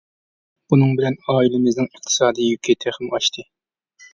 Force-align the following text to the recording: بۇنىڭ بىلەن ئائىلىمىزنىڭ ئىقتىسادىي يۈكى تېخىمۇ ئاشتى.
بۇنىڭ 0.73 0.95
بىلەن 0.99 1.17
ئائىلىمىزنىڭ 1.33 1.91
ئىقتىسادىي 1.91 2.51
يۈكى 2.55 2.77
تېخىمۇ 2.87 3.17
ئاشتى. 3.19 3.47